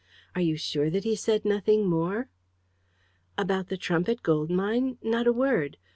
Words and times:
Are 0.33 0.41
you 0.41 0.57
sure 0.57 0.89
that 0.89 1.03
he 1.03 1.15
said 1.15 1.45
nothing 1.45 1.85
more?" 1.87 2.27
"About 3.37 3.67
the 3.67 3.77
Trumpit 3.77 4.23
Gold 4.23 4.49
Mine? 4.49 4.97
Not 5.03 5.27
a 5.27 5.31
word. 5.31 5.77